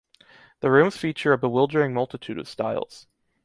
The 0.61 0.71
rooms 0.71 0.97
feature 0.97 1.31
a 1.31 1.37
bewildering 1.37 1.93
multitude 1.93 2.39
of 2.39 2.47
styles. 2.49 3.05